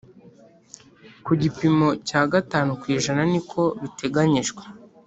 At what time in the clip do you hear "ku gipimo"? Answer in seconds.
1.25-1.87